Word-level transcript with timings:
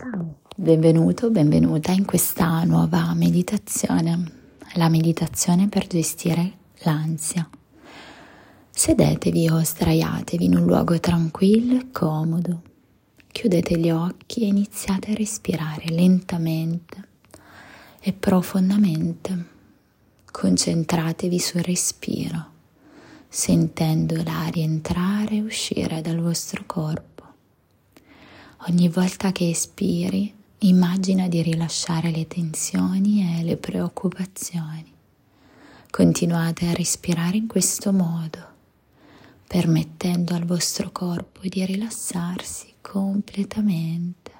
Ciao, 0.00 0.42
benvenuto, 0.54 1.28
benvenuta 1.28 1.90
in 1.90 2.04
questa 2.04 2.62
nuova 2.62 3.12
meditazione, 3.14 4.30
la 4.74 4.88
meditazione 4.88 5.68
per 5.68 5.88
gestire 5.88 6.52
l'ansia. 6.82 7.50
Sedetevi 8.70 9.48
o 9.48 9.60
sdraiatevi 9.60 10.44
in 10.44 10.54
un 10.54 10.66
luogo 10.66 11.00
tranquillo 11.00 11.80
e 11.80 11.90
comodo. 11.90 12.62
Chiudete 13.26 13.76
gli 13.76 13.90
occhi 13.90 14.42
e 14.42 14.46
iniziate 14.46 15.10
a 15.10 15.14
respirare 15.14 15.86
lentamente 15.88 17.08
e 17.98 18.12
profondamente. 18.12 19.46
Concentratevi 20.30 21.40
sul 21.40 21.62
respiro, 21.62 22.50
sentendo 23.26 24.14
l'aria 24.22 24.62
entrare 24.62 25.38
e 25.38 25.42
uscire 25.42 26.00
dal 26.02 26.20
vostro 26.20 26.62
corpo. 26.66 27.17
Ogni 28.66 28.88
volta 28.88 29.30
che 29.30 29.48
espiri, 29.48 30.34
immagina 30.58 31.28
di 31.28 31.42
rilasciare 31.42 32.10
le 32.10 32.26
tensioni 32.26 33.38
e 33.38 33.44
le 33.44 33.56
preoccupazioni. 33.56 34.92
Continuate 35.88 36.66
a 36.66 36.72
respirare 36.72 37.36
in 37.36 37.46
questo 37.46 37.92
modo, 37.92 38.38
permettendo 39.46 40.34
al 40.34 40.44
vostro 40.44 40.90
corpo 40.90 41.40
di 41.44 41.64
rilassarsi 41.64 42.74
completamente. 42.80 44.32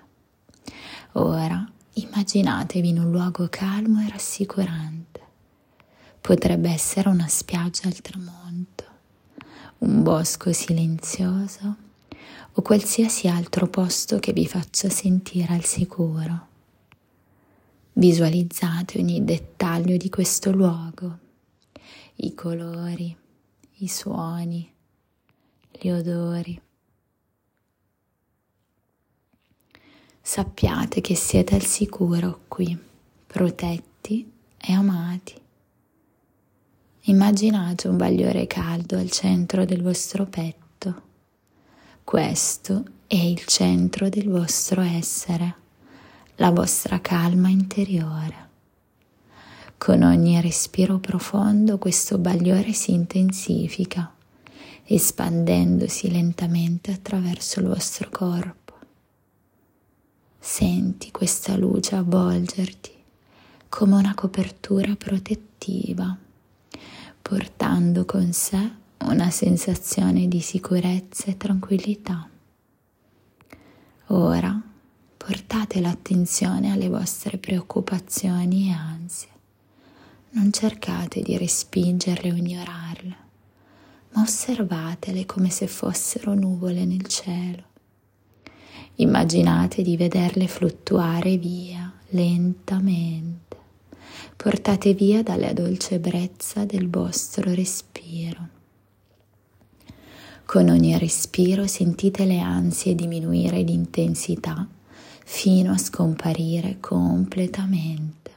Ora 1.13 1.65
immaginatevi 1.93 2.89
in 2.89 2.99
un 2.99 3.13
luogo 3.13 3.47
calmo 3.49 4.01
e 4.05 4.11
rassicurante. 4.11 5.21
Potrebbe 6.21 6.71
essere 6.71 7.09
una 7.09 7.29
spiaggia 7.29 7.87
al 7.87 8.01
tramonto, 8.01 8.85
un 9.79 10.03
bosco 10.03 10.53
silenzioso 10.53 11.87
o 12.53 12.63
qualsiasi 12.63 13.29
altro 13.29 13.69
posto 13.69 14.19
che 14.19 14.33
vi 14.33 14.47
faccia 14.47 14.89
sentire 14.89 15.53
al 15.55 15.65
sicuro. 15.65 16.47
Visualizzate 17.93 18.99
ogni 18.99 19.25
dettaglio 19.25 19.97
di 19.97 20.09
questo 20.09 20.51
luogo, 20.51 21.19
i 22.17 22.35
colori, 22.35 23.17
i 23.79 23.89
suoni, 23.89 24.73
gli 25.71 25.89
odori. 25.89 26.61
Sappiate 30.21 31.01
che 31.01 31.15
siete 31.15 31.55
al 31.55 31.63
sicuro 31.63 32.41
qui, 32.49 32.77
protetti 33.27 34.31
e 34.57 34.73
amati. 34.73 35.35
Immaginate 37.03 37.89
un 37.89 37.97
bagliore 37.97 38.47
caldo 38.47 38.99
al 38.99 39.11
centro 39.11 39.65
del 39.65 39.83
vostro 39.83 40.27
petto 40.27 41.07
questo 42.09 42.85
è 43.07 43.17
il 43.17 43.45
centro 43.45 44.09
del 44.09 44.31
vostro 44.31 44.81
essere, 44.81 45.57
la 46.37 46.51
vostra 46.51 47.03
calma 47.03 47.51
interiore. 47.51 48.49
Con 49.77 50.03
ogni 50.03 50.41
respiro 50.41 51.01
profondo 51.01 51.77
questo 51.77 52.17
bagliore 52.17 52.73
si 52.73 52.93
intensifica, 52.93 54.11
espandendosi 54.85 56.11
lentamente 56.11 56.93
attraverso 56.93 57.61
il 57.61 57.67
vostro 57.67 58.09
corpo. 58.11 58.73
Senti 60.39 61.11
questa 61.11 61.59
luce 61.59 61.95
avvolgerti 61.95 62.95
come 63.69 63.97
una 63.97 64.15
copertura 64.15 64.97
protettiva, 64.97 66.17
portando 67.21 68.07
con 68.07 68.33
sé 68.33 68.87
una 69.05 69.31
sensazione 69.31 70.29
di 70.29 70.41
sicurezza 70.41 71.27
e 71.27 71.37
tranquillità. 71.37 72.29
Ora 74.09 74.61
portate 75.17 75.81
l'attenzione 75.81 76.73
alle 76.73 76.89
vostre 76.89 77.39
preoccupazioni 77.39 78.69
e 78.69 78.73
ansie. 78.73 79.29
Non 80.31 80.53
cercate 80.53 81.21
di 81.23 81.37
respingerle 81.37 82.33
o 82.33 82.35
ignorarle, 82.35 83.17
ma 84.13 84.23
osservatele 84.23 85.27
come 85.27 85.51
se 85.51 85.67
fossero 85.67 86.35
nuvole 86.35 86.85
nel 86.85 87.07
cielo. 87.07 87.65
Immaginate 88.97 89.83
di 89.83 89.97
vederle 89.97 90.49
fluttuare 90.49 91.37
via 91.37 91.93
lentamente. 92.09 93.57
Portate 94.37 94.95
via 94.95 95.23
dalla 95.23 95.53
dolce 95.53 95.97
ebbrezza 95.97 96.65
del 96.65 96.89
vostro 96.89 97.53
respiro. 97.55 98.57
Con 100.49 100.71
ogni 100.71 100.97
respiro 100.97 101.67
sentite 101.67 102.25
le 102.25 102.39
ansie 102.39 102.95
diminuire 102.95 103.65
di 103.65 103.75
intensità 103.75 104.67
fino 105.27 105.73
a 105.73 105.77
scomparire 105.77 106.79
completamente. 106.81 108.31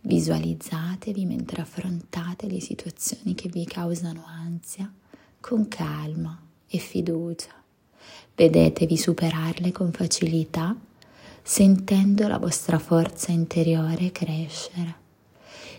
Visualizzatevi 0.00 1.26
mentre 1.26 1.60
affrontate 1.60 2.48
le 2.48 2.60
situazioni 2.60 3.34
che 3.34 3.50
vi 3.50 3.66
causano 3.66 4.24
ansia 4.24 4.90
con 5.38 5.68
calma 5.68 6.40
e 6.66 6.78
fiducia. 6.78 7.52
Vedetevi 8.34 8.96
superarle 8.96 9.72
con 9.72 9.92
facilità, 9.92 10.74
sentendo 11.42 12.26
la 12.26 12.38
vostra 12.38 12.78
forza 12.78 13.30
interiore 13.30 14.12
crescere 14.12 15.00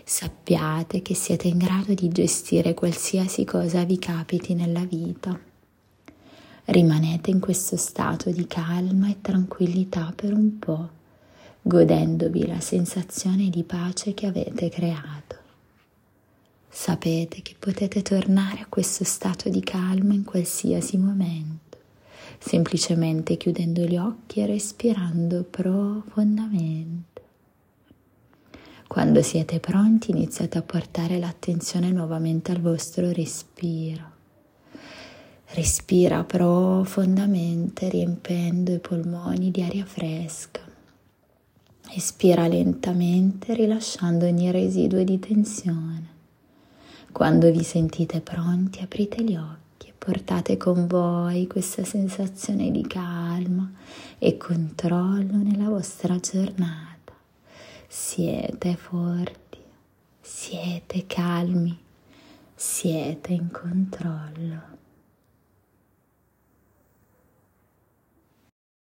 sappiate 0.04 1.02
che 1.02 1.14
siete 1.14 1.48
in 1.48 1.58
grado 1.58 1.94
di 1.94 2.08
gestire 2.08 2.74
qualsiasi 2.74 3.44
cosa 3.44 3.84
vi 3.84 3.98
capiti 3.98 4.54
nella 4.54 4.84
vita. 4.84 5.38
Rimanete 6.64 7.30
in 7.30 7.40
questo 7.40 7.76
stato 7.76 8.30
di 8.30 8.46
calma 8.46 9.08
e 9.08 9.20
tranquillità 9.20 10.12
per 10.14 10.32
un 10.32 10.58
po', 10.58 10.88
godendovi 11.62 12.46
la 12.46 12.60
sensazione 12.60 13.50
di 13.50 13.62
pace 13.64 14.14
che 14.14 14.26
avete 14.26 14.68
creato. 14.68 15.36
Sapete 16.68 17.42
che 17.42 17.54
potete 17.58 18.00
tornare 18.00 18.60
a 18.60 18.66
questo 18.68 19.04
stato 19.04 19.48
di 19.48 19.60
calma 19.60 20.14
in 20.14 20.24
qualsiasi 20.24 20.96
momento, 20.96 21.78
semplicemente 22.38 23.36
chiudendo 23.36 23.84
gli 23.84 23.96
occhi 23.96 24.40
e 24.40 24.46
respirando 24.46 25.42
profondamente. 25.42 27.11
Quando 28.92 29.22
siete 29.22 29.58
pronti 29.58 30.10
iniziate 30.10 30.58
a 30.58 30.62
portare 30.62 31.18
l'attenzione 31.18 31.90
nuovamente 31.90 32.52
al 32.52 32.60
vostro 32.60 33.10
respiro. 33.10 34.02
Respira 35.54 36.22
profondamente 36.24 37.88
riempendo 37.88 38.70
i 38.70 38.80
polmoni 38.80 39.50
di 39.50 39.62
aria 39.62 39.86
fresca. 39.86 40.60
Espira 41.88 42.46
lentamente 42.46 43.54
rilasciando 43.54 44.26
ogni 44.26 44.50
residuo 44.50 45.02
di 45.02 45.18
tensione. 45.18 46.08
Quando 47.12 47.50
vi 47.50 47.62
sentite 47.62 48.20
pronti 48.20 48.82
aprite 48.82 49.24
gli 49.24 49.36
occhi 49.36 49.88
e 49.88 49.94
portate 49.96 50.58
con 50.58 50.86
voi 50.86 51.46
questa 51.46 51.82
sensazione 51.82 52.70
di 52.70 52.86
calma 52.86 53.72
e 54.18 54.36
controllo 54.36 55.38
nella 55.38 55.70
vostra 55.70 56.20
giornata. 56.20 56.91
Siete 57.94 58.74
forti, 58.74 59.58
siete 60.22 61.04
calmi, 61.06 61.78
siete 62.54 63.34
in 63.34 63.50
controllo. 63.50 64.62